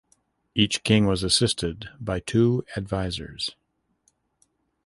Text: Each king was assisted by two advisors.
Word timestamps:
Each 0.55 0.81
king 0.81 1.05
was 1.05 1.21
assisted 1.21 1.89
by 1.99 2.21
two 2.21 2.65
advisors. 2.75 3.51